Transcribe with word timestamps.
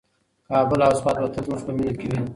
کابل 0.47 0.79
او 0.87 0.93
سوات 0.99 1.15
به 1.21 1.27
تل 1.33 1.41
زموږ 1.45 1.59
په 1.65 1.71
مینه 1.77 1.93
کې 1.99 2.07
وي. 2.11 2.19